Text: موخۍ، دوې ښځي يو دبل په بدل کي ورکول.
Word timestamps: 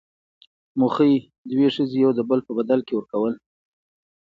موخۍ، 0.79 1.13
دوې 1.51 1.67
ښځي 1.75 1.97
يو 2.05 2.11
دبل 2.19 2.39
په 2.47 2.51
بدل 2.59 2.79
کي 2.87 2.93
ورکول. 2.95 3.33